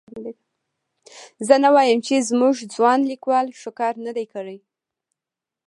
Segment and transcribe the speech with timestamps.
[1.47, 4.57] زه نه وایم چې زموږ ځوان لیکوال ښه کار نه دی کړی.